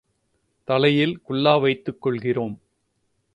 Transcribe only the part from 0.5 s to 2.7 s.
தலையில் குல்லா வைத்துக் கொள்கிறோம்.